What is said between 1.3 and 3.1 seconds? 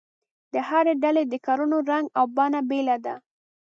کړنو رنګ او بڼه بېله